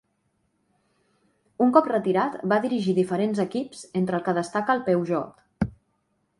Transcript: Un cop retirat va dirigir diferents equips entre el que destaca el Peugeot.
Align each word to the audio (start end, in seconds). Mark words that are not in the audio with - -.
Un 1.65 1.73
cop 1.75 1.89
retirat 1.91 2.39
va 2.53 2.59
dirigir 2.65 2.97
diferents 3.01 3.45
equips 3.47 3.87
entre 4.03 4.21
el 4.21 4.27
que 4.29 4.37
destaca 4.41 4.79
el 4.79 4.85
Peugeot. 4.91 5.73